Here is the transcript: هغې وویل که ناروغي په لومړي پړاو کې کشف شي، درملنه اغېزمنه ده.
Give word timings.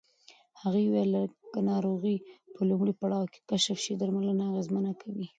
هغې 0.61 0.83
وویل 0.85 1.13
که 1.51 1.59
ناروغي 1.69 2.15
په 2.53 2.61
لومړي 2.69 2.93
پړاو 3.01 3.31
کې 3.33 3.39
کشف 3.49 3.77
شي، 3.85 3.93
درملنه 3.99 4.43
اغېزمنه 4.49 4.91
ده. 4.99 5.05